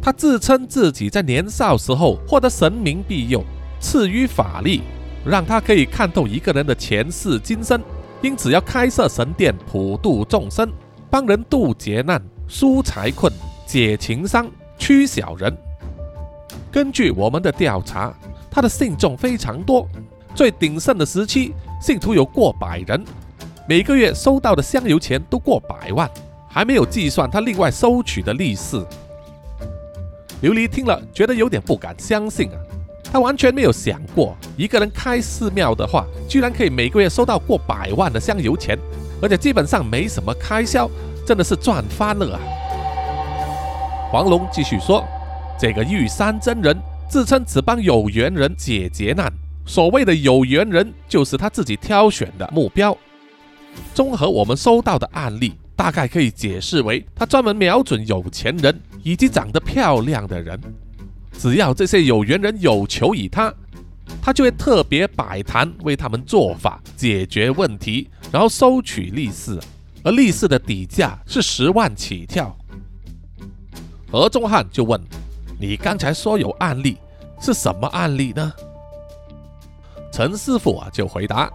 [0.00, 3.42] 他自称自己在年少时候获得神明庇佑，
[3.80, 4.82] 赐予法力，
[5.26, 7.82] 让他可以看透一个人的前世今生，
[8.22, 10.72] 因此要开设神殿普度众生，
[11.10, 13.32] 帮人渡劫难、纾财困、
[13.66, 15.54] 解情伤、驱小人。
[16.70, 18.14] 根据我们的调查，
[18.48, 19.88] 他的信众非常多，
[20.36, 23.04] 最鼎盛的时期，信徒有过百人，
[23.68, 26.08] 每个月收到的香油钱都过百万。
[26.48, 28.76] 还没有计算他另外收取的利息。
[30.42, 32.56] 琉璃听了，觉得有点不敢相信啊！
[33.12, 38.78] 他完全没有想过，一个人开寺庙的话，居然可以每个月收到过百万的香油钱，
[39.20, 40.90] 而且基本上没什么开销，
[41.26, 42.40] 真的是赚翻了啊！
[44.10, 45.04] 黄龙继续说
[45.60, 46.74] ：“这个玉山真人
[47.06, 49.30] 自称只帮有缘人解劫难，
[49.66, 52.96] 所谓的有缘人，就是他自己挑选的目标。”
[53.92, 60.58] 综合我们收到的案例，大概可以解释为他专门瞄准有钱人以及长得漂亮的人，
[61.38, 63.52] 只要这些有缘人有求于他，
[64.20, 69.58] 他就会特别摆摊为他们做法解决问题，然后收取利息，
[70.04, 72.56] 而利息的底价是十万起跳。
[74.10, 75.00] 何中汉就问
[75.58, 76.98] ：“你刚才说有案例，
[77.40, 78.52] 是什么案例呢？”
[80.12, 81.50] 陈师傅啊就回答。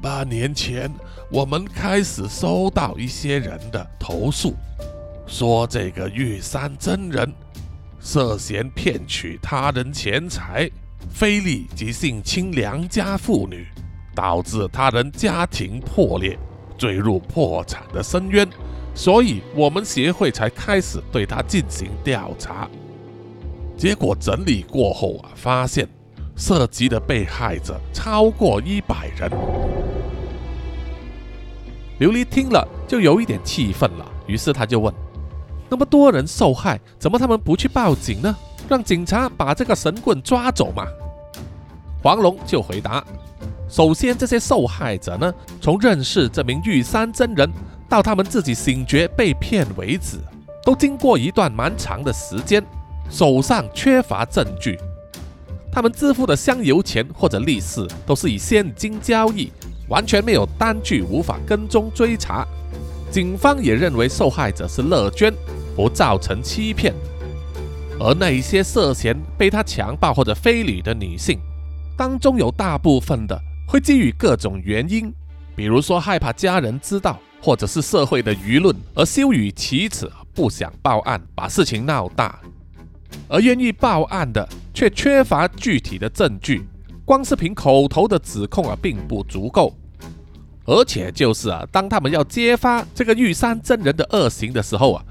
[0.00, 0.92] 八年前，
[1.30, 4.54] 我们开始收到一些人的投诉，
[5.26, 7.32] 说这个玉山真人
[8.08, 10.70] 涉嫌骗取他人钱财、
[11.10, 13.66] 非礼及性侵良家妇女，
[14.14, 16.38] 导致他人家庭破裂，
[16.78, 18.48] 坠入破产的深渊，
[18.94, 22.70] 所以我们协会才开始对他进行调查。
[23.76, 25.88] 结果整理过后啊，发现。
[26.38, 29.30] 涉及的被害者超过一百人。
[31.98, 34.92] 琉璃听了就有一点气愤了，于是他就问
[35.68, 38.36] ：“那么多人受害，怎么他们不去报警呢？
[38.68, 40.86] 让警察把这个神棍抓走嘛？”
[42.02, 43.04] 黄龙就回答
[43.68, 47.50] ：“首先，这些受害者呢，从认识这名玉山真人
[47.88, 50.18] 到他们自己醒觉被骗为止，
[50.64, 52.64] 都经过一段蛮长的时间，
[53.10, 54.78] 手上缺乏证据。”
[55.72, 59.52] 他们支付的香油钱或者利息都是以现金交易，
[59.88, 62.46] 完全没有单据，无法跟踪追查。
[63.10, 65.32] 警方也认为受害者是乐捐，
[65.76, 66.92] 不造成欺骗。
[68.00, 71.38] 而那一些涉嫌被他强暴或者非礼的女性，
[71.96, 75.12] 当中有大部分的会基于各种原因，
[75.54, 82.38] 比如说害怕家人知道，或者是社会的舆论而羞于启齿，不想报案，把事情闹大。
[83.28, 86.66] 而愿意报案的，却缺乏具体的证据，
[87.04, 89.74] 光是凭口头的指控啊，并不足够。
[90.66, 95.04] 而且就是啊，当他们要揭发这个玉山真人的恶行的时候啊，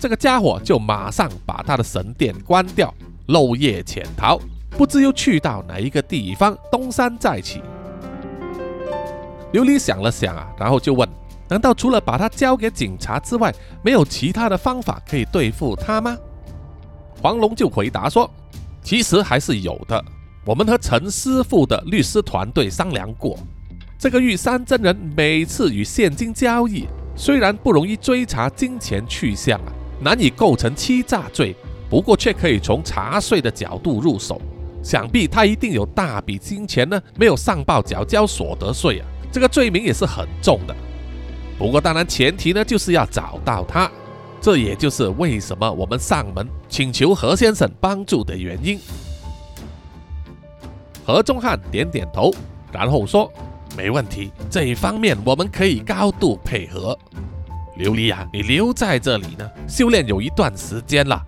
[0.00, 2.92] 这个家伙就马上把他的神殿关掉，
[3.26, 4.38] 漏夜潜逃，
[4.70, 7.62] 不知又去到哪一个地方东山再起。
[9.52, 11.08] 琉璃想了想啊，然后就问：
[11.48, 16.16] 难道除了把他交给警察之外，没有其他的方法可以对付他吗？
[17.22, 18.28] 黄龙就回答说
[18.82, 20.04] ：“其实还是有的。
[20.44, 23.38] 我们和陈师傅的律师团队商量过，
[23.98, 31.54] 这个玉山真人每次与现金交易，虽然不容易追查金钱去向啊，难以构成欺诈罪，
[31.88, 34.40] 不过却可以从查税的角度入手。
[34.82, 40.74] 想必他一定有大笔金钱呢，没有上报缴交所得税啊，这个罪名也是很重的。
[41.58, 43.90] 不过当然前提呢，就是要找到他。”
[44.44, 48.78] 这也就是为什么我们上门请求何先生帮助的原因。
[51.02, 52.30] 何中汉点点头，
[52.70, 53.32] 然后说
[53.74, 56.98] ：“没问题，这一方面我们可以高度配合。
[57.78, 61.20] 琉璃呀，你留在这里呢，修炼有一段时间了。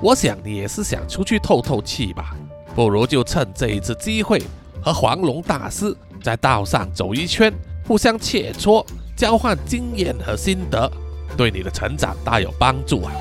[0.00, 2.36] 我想你也是想出去透透气吧，
[2.74, 4.42] 不如就趁这一次机会，
[4.82, 7.52] 和黄龙大师在道上走一圈，
[7.86, 8.84] 互相切磋，
[9.16, 10.90] 交换经验和心得。”
[11.34, 13.12] 对你的成长大有帮助啊！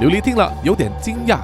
[0.00, 1.40] 琉璃听了有点惊讶，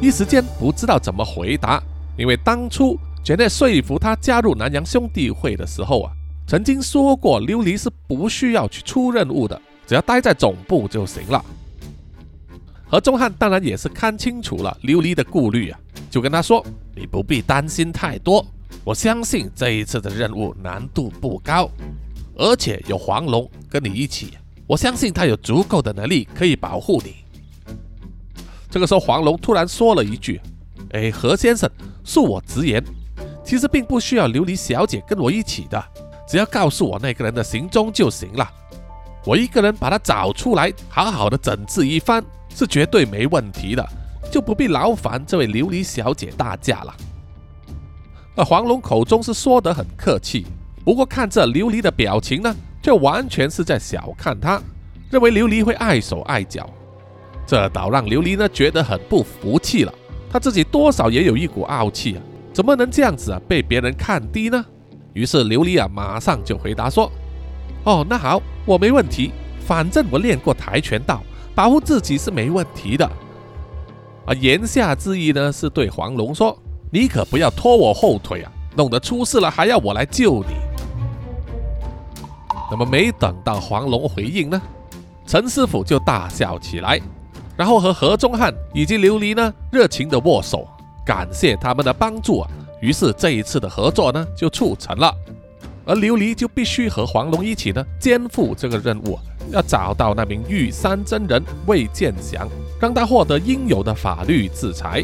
[0.00, 1.82] 一时间不知道怎么回答。
[2.16, 6.12] 因为当初杰内说服他加入南洋兄弟会的时候啊，
[6.48, 11.44] 曾经说过琉璃是不需要去出任务的，只要待在总部就行了。
[12.86, 16.64] 何中汉当然也是看清楚了琉璃的顾虑啊，就跟他说
[16.96, 18.42] ：“你不必担心太多，
[18.82, 21.70] 我相信这一次的任务难度不高。”
[22.34, 24.32] 而且有黄龙跟你一起，
[24.66, 27.16] 我相信他有足够的能力可以保护你。
[28.70, 30.40] 这个时候，黄龙突然说了一句
[30.96, 31.70] ：“哎，何先生，
[32.06, 32.82] 恕我直言，
[33.44, 35.84] 其实并不需要琉璃小姐跟我一起的，
[36.28, 38.48] 只要告诉我那个人的行踪就行了。
[39.24, 42.22] 我一个人把他找出来，好好的整治一番，
[42.54, 43.84] 是绝对没问题的，
[44.30, 46.94] 就不必劳烦这位琉璃小姐大驾了。”
[48.36, 50.46] 而黄龙口中是说得很客气。
[50.84, 54.62] 不过看这琉璃的表情呢，却完全是在小看他，
[55.10, 56.70] 认为琉璃会碍手碍脚，
[57.46, 59.92] 这倒让琉璃呢觉得很不服气了。
[60.30, 64.64] 他自己多少也有一股傲气啊，怎么能这样子啊被别人看低呢？
[65.18, 67.10] 于是琉璃啊马上就回答说
[67.82, 69.32] ：“哦，那好，我没问题，
[69.66, 71.20] 反正我练过跆拳道，
[71.56, 73.04] 保护自己是没问题的。”
[74.26, 76.56] 啊，言下之意呢是对黄龙说
[76.92, 80.54] ：“你可不要拖我后腿啊，弄得出事了还要我来救你。”
[82.70, 84.62] 那么没等到黄龙回应呢，
[85.26, 87.00] 陈师傅就大笑起来，
[87.56, 90.64] 然后和何中汉以及琉璃呢热情的握手，
[91.04, 92.48] 感谢他们的帮助啊。
[92.80, 95.14] 于是这一次的合作呢就促成了。
[95.84, 99.18] 而琉璃就必须和黄龙一起呢，肩负这个任务，
[99.50, 102.46] 要找到那名玉山真人魏建祥，
[102.78, 105.02] 让他获得应有的法律制裁。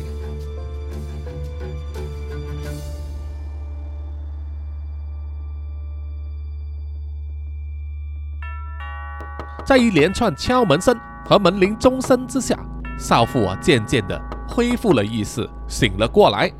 [9.64, 12.54] 在一连串敲门声和门铃钟声之下，
[12.98, 16.52] 少妇啊渐渐的恢复了意识，醒了过来，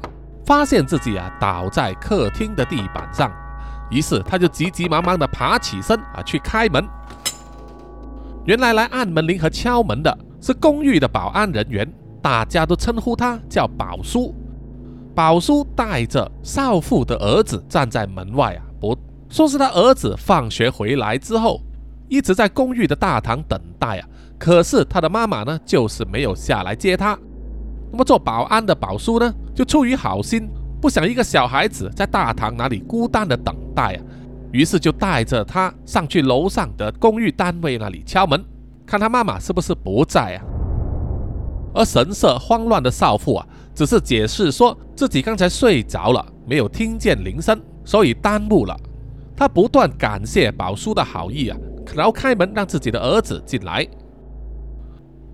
[0.45, 3.31] 发现自己啊倒在客厅的地板上，
[3.91, 6.85] 于是他就急急忙忙的爬起身啊去开门。
[8.45, 14.35] 原来来按门铃和敲门的是公寓的保安人员，大家都称呼他叫宝叔。
[15.15, 21.61] 宝叔带着少妇的儿子站在门外啊，不说是他儿子放学回来之后。
[22.07, 24.07] 一直在公寓的大堂等待啊，
[24.39, 27.19] 可是他的妈妈呢，就是没有下来接他。
[27.95, 34.03] 那么做保安的宝叔呢，就出于好心，不想一个小孩子在大堂那里孤单的等待啊，
[34.51, 38.45] 于是就带着他上去楼上的公寓单位那里敲门，
[38.85, 40.43] 看他妈妈是不是不在啊。
[41.73, 48.77] 而神色慌乱的少妇啊，只是解释说自己刚才睡着了，没有听见铃声，所以耽误了。
[49.37, 51.57] 他不断感谢宝叔的好意啊。
[51.95, 53.87] 然后开门让自己的儿子进来。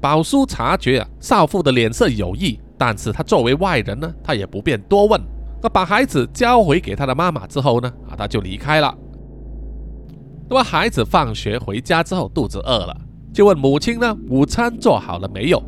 [0.01, 5.21] 宝叔察觉啊少妇的脸色有异，但是他作为外人呢，他也不便多问。
[5.63, 8.97] 那把孩子交回给他的妈妈之后呢，啊他就离开了。
[10.49, 12.97] 那么孩子放学回家之后肚子饿了，
[13.33, 15.63] 就问母亲呢午餐做好了没有？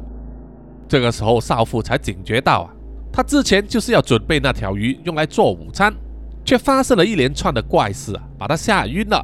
[0.88, 2.74] 这个时候少妇才警觉到啊，
[3.12, 5.94] 他之前就是要准备那条鱼用来做午餐，
[6.44, 9.22] 却发生了一连串的怪事啊，把他吓晕了。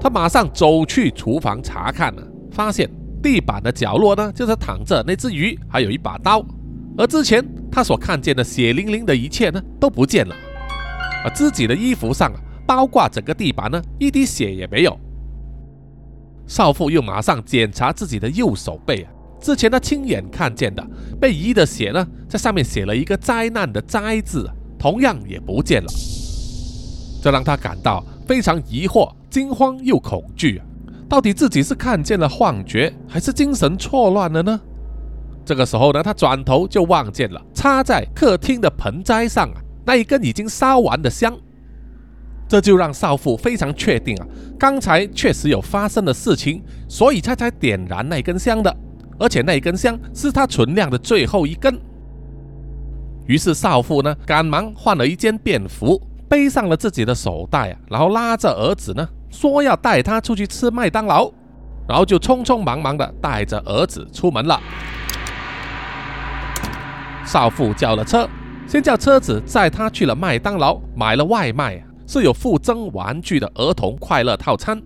[0.00, 2.90] 他马上走去厨房查看了，发现
[3.22, 6.44] 地板的角落呢，就是躺着那只鱼，还有一把刀。
[6.96, 10.34] 而之前他所看见的血淋淋的一切呢，都不见了。
[11.24, 14.98] 而自己的衣服上啊，包括整个地板呢，一滴血也没有。
[16.46, 20.86] 少妇又马上检查自己的右手背啊，之前他亲眼看见的
[21.20, 25.88] 被移的血呢，在上面写了一个灾难的灾字，同样也不见了。
[27.22, 29.12] 这让他感到非常疑惑。
[29.30, 30.64] 惊慌又恐惧啊！
[31.08, 34.60] 到底自己是看见了幻觉，还是精神错乱了呢？
[35.44, 41.34] 这个时候呢，他转头就望见了插在客厅的盆栽上啊那一根已经烧完的香，
[42.46, 44.26] 这就让少妇非常确定啊，
[44.58, 48.76] 刚才确实有发生的事情，所以他才点燃那根香的，
[49.18, 51.80] 而且那根香是他存量的最后一根。
[53.26, 59.08] 于是少妇呢，赶忙换了一件便服，背上了自己的手袋啊，然后拉着儿子呢。
[59.30, 61.30] 说要带他出去吃麦当劳，
[61.88, 64.60] 然后就匆匆忙忙的带着儿子出门了。
[67.24, 68.28] 少妇叫了车，
[68.66, 74.80] 先叫车子载他去了麦当劳，买了外卖，是有附赠玩具的儿童快乐套餐，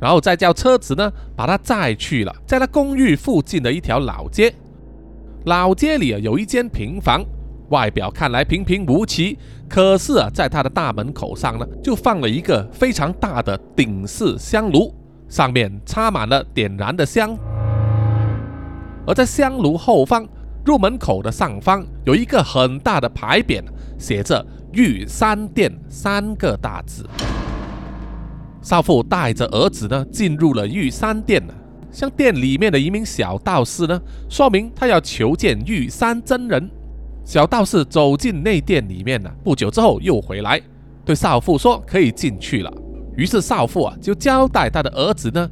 [0.00, 4.54] 然后再叫车子呢把他载去了，在他公寓附近的一条老街。
[5.44, 7.24] 老街里啊有一间平房。
[7.70, 14.94] 外表看来平平无奇，可是啊，在他的大门口上呢，就放了一个非常大的顶式香炉，
[15.28, 17.36] 上面插满了点燃的香。
[19.06, 20.26] 而在香炉后方，
[20.64, 23.62] 入门口的上方有一个很大的牌匾，
[23.98, 27.06] 写着“玉山殿”三个大字。
[28.60, 31.42] 少妇带着儿子呢，进入了玉山殿，
[31.90, 36.70] 向店里面的一名小道士呢，说明他要求见玉山真人。
[37.28, 40.58] 小道士走进内殿里面了，不久之后又回来，
[41.04, 42.72] 对少妇说可以进去了。
[43.18, 45.46] 于是少妇啊就交代他的儿子呢，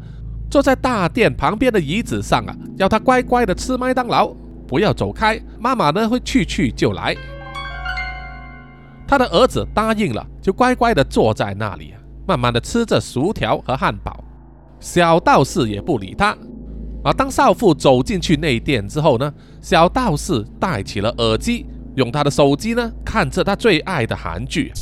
[0.51, 4.29] 坐在大殿旁边的椅子上啊，要他乖乖的吃麦当劳，
[4.67, 7.15] 不要走开，妈妈呢会去去就来。
[9.07, 11.93] 他的儿子答应了，就乖乖的坐在那里，
[12.27, 14.25] 慢慢的吃着薯条和汉堡。
[14.81, 16.35] 小道士也不理他。
[17.07, 24.73] 而当少妇走进去内殿之后呢，小道士戴起了耳机，用他的手机呢看着他最爱的韩剧。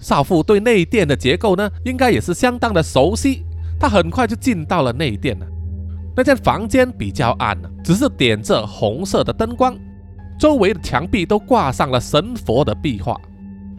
[0.00, 3.44] 少妇对内殿的结构呢，应该也是相当的熟悉。
[3.78, 5.46] 他很快就进到了内殿了。
[6.16, 9.76] 那间房间比较暗只是点着红色的灯光，
[10.38, 13.14] 周围的墙壁都挂上了神佛的壁画，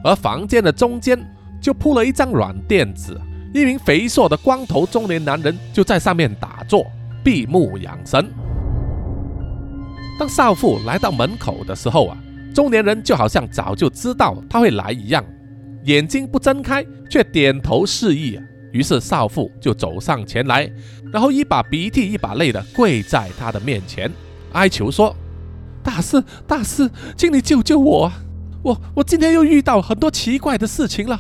[0.04, 1.20] 而房间的中间
[1.60, 3.20] 就铺了一张软垫子。
[3.54, 6.86] 一名肥硕的光头中年男人就在上面打坐，
[7.24, 8.26] 闭目养神。
[10.18, 12.18] 当少妇来到门口的时候啊，
[12.54, 15.26] 中年人就好像早就知道他会来一样，
[15.84, 18.40] 眼睛不睁开，却点头示意。
[18.72, 20.72] 于是少妇就走上前来，
[21.12, 24.10] 然后一把鼻涕一把泪的跪在他的面前，
[24.54, 25.14] 哀求说
[25.84, 28.10] ：“大师，大师，请你救救我！
[28.64, 31.20] 我我今天又遇到很多奇怪的事情了。”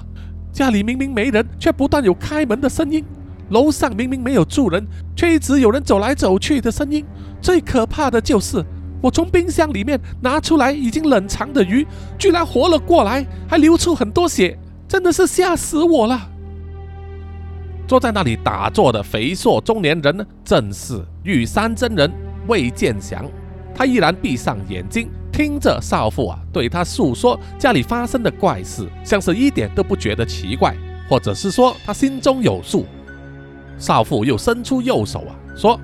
[0.51, 3.03] 家里明明没人，却不断有开门的声音；
[3.49, 4.85] 楼上明明没有住人，
[5.15, 7.05] 却一直有人走来走去的声音。
[7.41, 8.63] 最可怕的就是，
[9.01, 11.87] 我从冰箱里面拿出来已经冷藏的鱼，
[12.19, 16.29] 居然活了过来，还流出很多血，真的是吓死我了。
[17.87, 22.11] 坐在那里打坐的肥硕中年人，正是玉山真人
[22.47, 23.25] 魏建祥。
[23.73, 25.09] 他依然闭上眼睛。
[25.41, 30.77] 听着少妇啊对他诉说家里发生的怪事，像是一点都不觉得奇怪，
[31.09, 32.85] 或者是说他心中有数。
[33.79, 35.79] 少妇又伸出右手啊说：“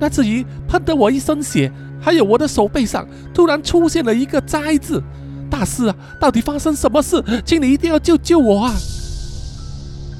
[0.00, 5.02] 那至于喷得我一身血，还有我的手背上突然出现了一个灾字。
[5.50, 7.22] 大师啊，到底发生什么事？
[7.44, 8.72] 请你一定要救救我啊！”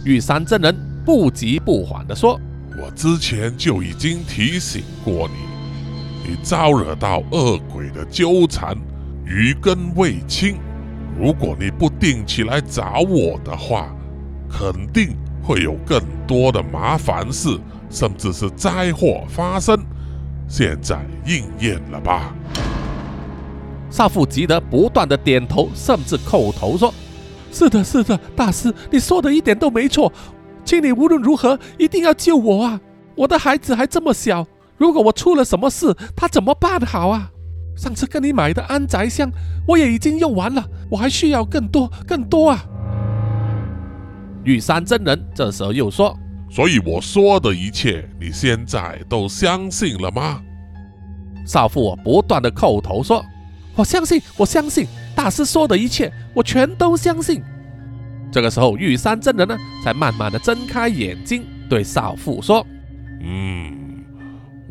[0.04, 2.38] 玉山真人不急不缓地说
[2.78, 5.51] ：“我之前就已经提醒过你。”
[6.24, 8.76] 你招惹到恶鬼的纠缠，
[9.24, 10.56] 余根未清。
[11.18, 13.94] 如果你不定期来找我的话，
[14.48, 17.58] 肯定会有更多的麻烦事，
[17.90, 19.78] 甚至是灾祸发生。
[20.48, 22.34] 现在应验了吧？
[23.90, 26.92] 少妇急得不断的点头，甚至叩头说
[27.52, 30.10] ：“是的，是的，大师，你说的一点都没错，
[30.64, 32.80] 请你无论如何一定要救我啊！
[33.14, 34.46] 我的孩子还这么小。”
[34.82, 37.30] 如果我出了什么事，他怎么办好啊？
[37.76, 39.30] 上次跟你买的安宅香
[39.64, 42.64] 我也已经用完了，我还需要更多更多啊！
[44.42, 46.18] 玉山真人这时候又说
[46.50, 50.42] ：“所以我说的一切，你现在都相信了吗？”
[51.46, 53.24] 少妇不断的叩头说
[53.76, 57.40] ：“我相信，我相信大师说的一切，我全都相信。”
[58.32, 62.66] 这个时候，玉山真人呢，才慢慢的睁开眼睛，对少妇说
[63.22, 63.78] ：“嗯。”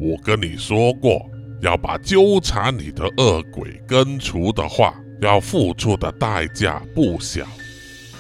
[0.04, 1.24] 我跟你说过，
[1.62, 7.46] 要把纠缠你的恶鬼根除的话，要付出的代价不小。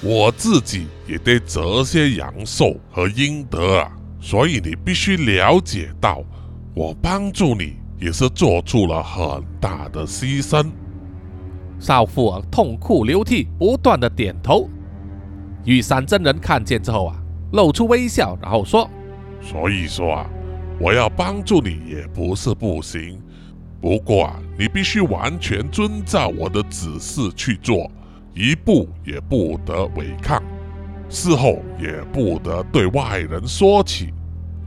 [0.03, 6.23] 我自己也得折些阳寿和阴德啊，所以你必须了解到，
[6.75, 10.69] 我帮助你也是做出了很大的牺牲。
[11.79, 14.69] 少妇儿痛哭流涕，不断的点头。
[15.65, 17.15] 玉山真人看见之后啊，
[17.53, 18.87] 露出微笑，然后说
[19.41, 20.29] ：“所以说啊。”
[20.81, 23.21] 我要帮助你也不是不行，
[23.79, 27.89] 不过啊，你必须完全遵照我的指示去做，
[28.33, 30.41] 一步也不得违抗，
[31.07, 34.11] 事后也不得对外人说起，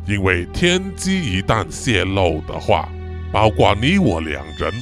[0.06, 2.88] 因为天机一旦泄露的话，
[3.32, 4.72] 包括你我两人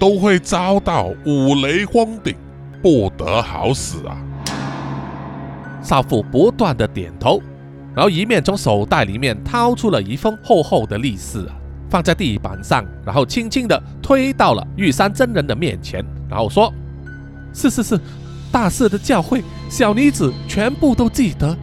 [0.00, 2.34] 都会遭到五雷轰顶，
[2.82, 4.20] 不得好死啊！
[5.80, 7.40] 少妇不断的点头。
[7.94, 11.46] 然后一面从手袋里面掏出了一封厚厚的利是，
[11.90, 16.72] 放在地板上，然后轻轻的推到了玉山真人的面前，然后说
[17.52, 18.00] ：“是是是，
[18.50, 21.54] 大师的教诲，小女子全部都记得。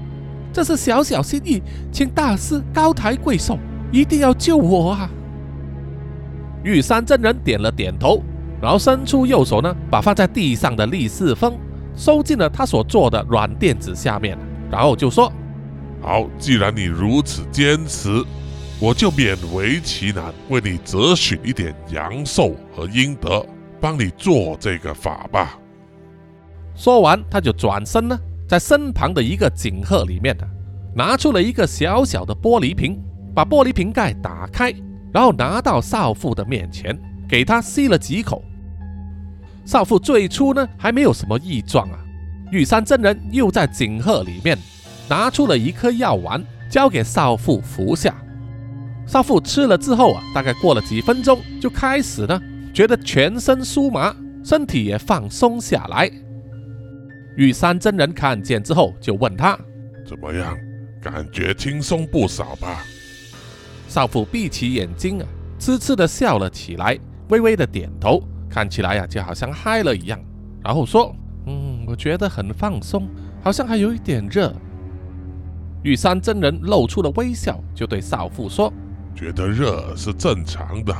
[0.53, 3.57] 这是小小心意，请大师高抬贵手，
[3.91, 5.09] 一定要救我啊！”
[6.63, 8.21] 玉山真人点了点头，
[8.61, 11.57] 然后伸出右手呢，把放在地上的利是封
[11.95, 14.37] 收进了他所做的软垫子下面，
[14.69, 15.33] 然后就说。
[16.01, 18.23] 好，既然你如此坚持，
[18.79, 23.45] 我就勉为其难为你择取一点阳寿和阴德，
[23.81, 25.59] 帮你做这个法吧。
[26.75, 30.47] 说完，他就转身呢，在身旁的一个锦盒里面呢，
[30.95, 32.97] 拿出了一个小小的玻璃瓶，
[33.35, 34.73] 把玻璃瓶盖打开，
[35.11, 36.97] 然后拿到少妇的面前，
[37.27, 38.41] 给她吸了几口。
[39.65, 41.99] 少妇最初呢，还没有什么异状啊。
[42.51, 44.57] 玉山真人又在锦盒里面。
[45.09, 48.15] 拿出了一颗药丸，交给少妇服下。
[49.07, 52.39] 少妇吃了之后啊，大概过了几分钟，就开始呢，
[52.71, 56.09] 觉得全身酥麻，身体也放松下来。
[57.35, 59.57] 玉山真人看见之后，就问他
[60.05, 60.55] ：“怎么样？
[61.01, 62.83] 感觉轻松不少吧？”
[63.89, 65.25] 少妇闭起眼睛啊，
[65.57, 66.95] 痴痴的笑了起来，
[67.29, 70.19] 微微的点头，看起来呀，就好像嗨了一样。
[70.63, 71.15] 然后说
[71.47, 73.09] ：“嗯，我觉得很放松，
[73.41, 74.53] 好像还有一点热。”
[75.83, 78.71] 玉山真人露出了微笑，就对少妇说
[79.15, 80.93] ：“觉得热是正常的，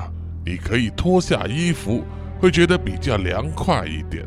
[0.46, 2.04] 你可以脱下衣服，
[2.40, 4.26] 会觉得比较凉快一点。”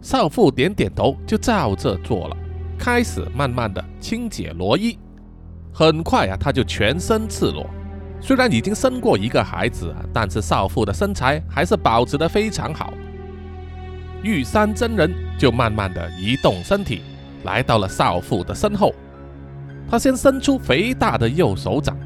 [0.00, 2.36] 少妇点点头，就照着做了，
[2.78, 4.98] 开始慢慢的清解罗衣。
[5.72, 7.68] 很快啊，她就全身赤裸。
[8.18, 12.94] 虽然已经生过一个孩子，但是少妇的身材还是保持得非常好。
[14.22, 17.02] 玉山真人就慢慢的移动身体，
[17.44, 18.94] 来到了少妇的身后。
[19.88, 21.96] 他先伸出肥大的右手掌，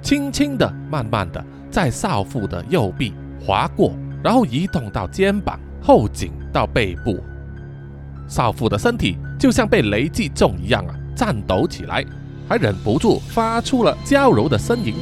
[0.00, 3.12] 轻轻的、慢慢的在少妇的右臂
[3.44, 7.18] 划过，然后移动到肩膀、后颈到背部，
[8.28, 12.04] 少妇的身体就像被雷击中一样啊，颤抖起来，
[12.48, 14.94] 还忍不住发出了娇柔的呻吟。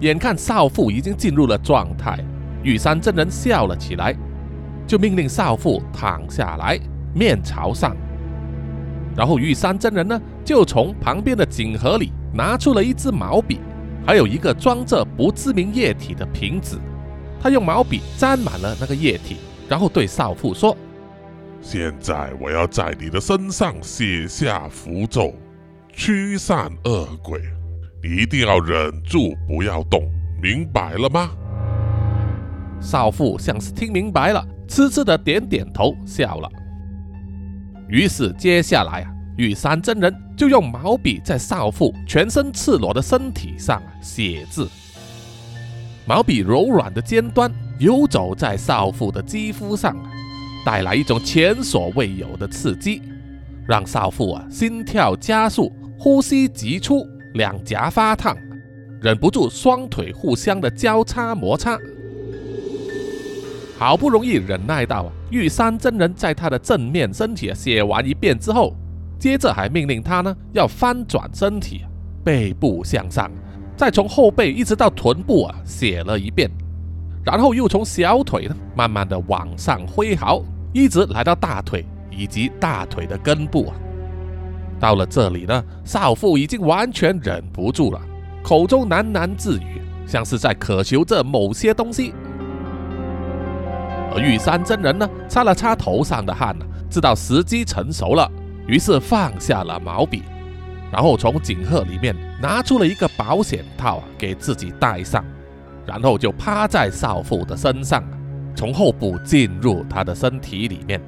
[0.00, 2.18] 眼看少妇已经进入了状态，
[2.62, 4.14] 玉山真人笑了起来，
[4.86, 6.78] 就命令少妇躺下来，
[7.14, 7.96] 面朝上。
[9.18, 13.58] 然后玉山真人呢，就从旁边的锦盒里拿出了一支毛笔，
[14.06, 16.78] 还有一个装着不知名液体的瓶子。
[17.42, 19.38] 他用毛笔沾满了那个液体，
[19.68, 20.76] 然后对少妇说
[21.60, 25.34] ：“现在我要在你的身上写下符咒，
[25.92, 27.40] 驱散恶鬼。
[28.00, 30.08] 你一定要忍住，不要动，
[30.40, 31.30] 明白了吗？”
[32.80, 36.48] 少妇像是听明白了，痴痴的点点头，笑了。
[37.88, 44.68] 于是接下来啊，玉山真人就用毛笔在少妇全身赤裸的身体上写字。
[46.06, 49.96] 毛笔柔软的尖端游走在少妇的肌肤上，
[50.64, 53.02] 带来一种前所未有的刺激，
[53.66, 58.36] 让少妇啊心跳加速，呼吸急促，两颊发烫，
[59.00, 61.78] 忍不住双腿互相的交叉摩擦。
[63.78, 68.74] 好不容易忍耐到啊，玉山真人在他的正面身体写完一遍之后，
[69.18, 71.82] 接着还命令他呢要翻转身体，
[72.24, 73.30] 背部向上。
[73.76, 76.50] 再从后背一直到臀部啊，写了一遍，
[77.24, 83.76] 然后又从小腿呢，慢慢的往上挥毫，一直来到大腿以及大腿的根部啊。
[84.80, 88.00] 到了这里呢，少妇已经完全忍不住了，
[88.42, 92.14] 口中喃喃自语，像是在渴求着某些东西。
[94.14, 98.30] 而玉山真人呢，擦了擦头上的汗呢，知道时机成熟了，
[98.66, 100.22] 于是放下了毛笔。
[100.90, 105.22] 然后从锦盒里面拿出了一个保险套啊给自己戴上，
[105.84, 108.02] 然后就趴在少妇的身上，
[108.54, 110.98] 从后部进入她的身体里面。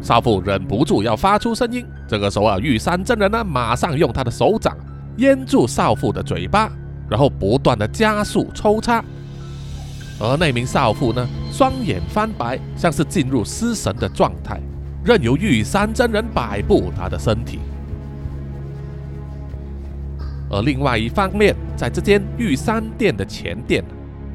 [0.00, 4.76] 少妇忍不住要发出声音，这个时候啊，玉山真人呢马上用他的手掌
[5.16, 6.70] 淹住少妇的嘴巴，
[7.08, 9.02] 然后不断的加速抽插，
[10.20, 14.60] 而那名少妇呢双眼翻白，像是进入失神的状态，
[15.04, 17.58] 任由玉山真人摆布她的身体。
[20.50, 23.82] 而另外一方面，在这间玉山店的前店，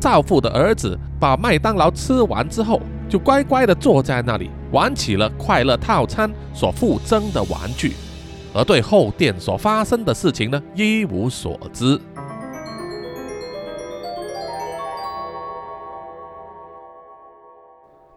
[0.01, 7.93] 少妇的儿子把麦当劳吃完之后，就乖乖地坐在那里玩起了快乐套餐所附赠的玩具，
[8.53, 11.97] 而对后店所发生的事情呢，一无所知。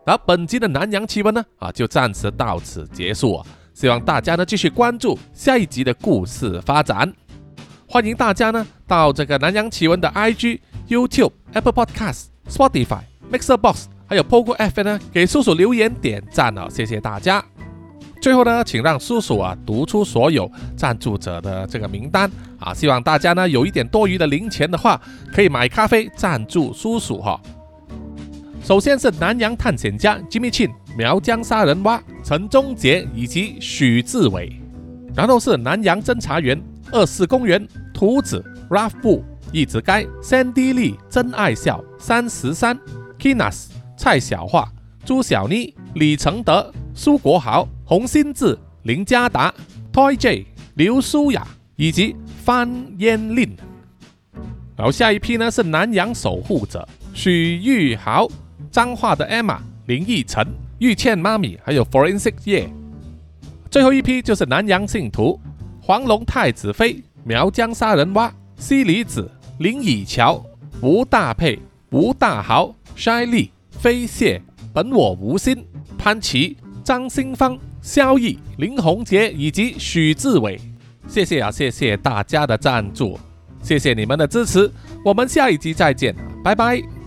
[0.05, 3.41] 而本集的南洋奇闻呢，啊，就暂时到此结束！
[3.73, 7.11] 希望大家呢继续关注下一集的故事发展。
[7.87, 17.45] 欢迎大家呢到这个南洋奇闻的 IG、YouTube、Apple Podcasts、Spotify、Mixer Box，还有 Pogo F 呢，给叔叔留言点赞哦，谢谢大家。
[18.21, 22.29] 最后呢，请让叔叔啊读出所有赞助者的这个名单
[22.59, 25.01] 啊，希望大家呢有一点多余的零钱的话，
[25.33, 27.41] 可以买咖啡赞助叔叔哈。
[28.63, 34.53] 首先是南洋探险家 Jimmy Chin、苗疆杀人蛙陈忠杰以及许志伟，
[35.17, 36.61] 然后是南洋侦查员
[36.93, 37.67] 二四公园。
[37.93, 42.77] 图子、Ralph 布、一直该、Sandy Lee、真爱笑、三十三、
[43.17, 44.69] Kinas、蔡小桦、
[45.05, 49.55] 朱小妮、李承德、苏国豪、洪新志、林家达、
[49.93, 51.47] Toy J、刘舒雅
[51.77, 53.57] 以及范嫣令。
[54.77, 58.27] 然后下一批呢是南洋守护者许玉豪、
[58.73, 60.45] 彰化的 Emma、林奕晨、
[60.79, 62.69] 玉倩妈咪，还有 Forensic 叶。
[63.71, 65.39] 最后一批就是南洋信徒
[65.81, 67.01] 黄龙太子妃。
[67.25, 70.45] 苗疆杀人蛙、西里子、林以乔、
[70.81, 71.57] 吴大佩、
[71.93, 74.43] 吴大豪、筛利、飞蟹、
[74.75, 75.65] 本我无心、
[75.97, 80.61] 潘琪、张新芳、萧毅、林宏杰以及许志伟，
[81.07, 83.17] 谢谢啊，谢谢大家的赞助，
[83.63, 84.69] 谢谢你们的支持，
[85.05, 86.13] 我们下一集再见，
[86.43, 87.02] 拜拜。